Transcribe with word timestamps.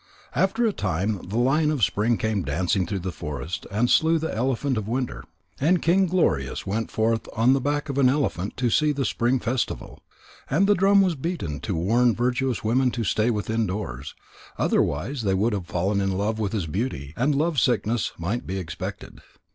After 0.33 0.65
a 0.65 0.73
time 0.73 1.21
the 1.29 1.37
lion 1.37 1.69
of 1.69 1.83
spring 1.83 2.17
came 2.17 2.41
dancing 2.41 2.87
through 2.87 3.01
the 3.05 3.11
forest 3.11 3.67
and 3.69 3.87
slew 3.87 4.17
the 4.17 4.33
elephant 4.35 4.75
of 4.75 4.87
winter. 4.87 5.23
And 5.59 5.79
King 5.79 6.07
Glorious 6.07 6.65
went 6.65 6.89
forth 6.89 7.27
on 7.35 7.53
the 7.53 7.61
back 7.61 7.87
of 7.87 7.99
an 7.99 8.09
elephant 8.09 8.57
to 8.57 8.71
see 8.71 8.93
the 8.93 9.05
spring 9.05 9.39
festival. 9.39 9.99
And 10.49 10.65
the 10.65 10.73
drum 10.73 11.01
was 11.03 11.13
beaten 11.13 11.59
to 11.59 11.75
warn 11.75 12.15
virtuous 12.15 12.63
women 12.63 12.89
to 12.93 13.03
stay 13.03 13.29
within 13.29 13.67
doors. 13.67 14.15
Otherwise 14.57 15.21
they 15.21 15.35
would 15.35 15.53
have 15.53 15.67
fallen 15.67 16.01
in 16.01 16.17
love 16.17 16.39
with 16.39 16.53
his 16.53 16.65
beauty, 16.65 17.13
and 17.15 17.35
love 17.35 17.59
sickness 17.59 18.11
might 18.17 18.47
be 18.47 18.57
expected. 18.57 19.21